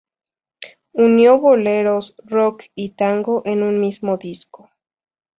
[0.93, 4.71] Unió boleros, rock y tango en un mismo disco.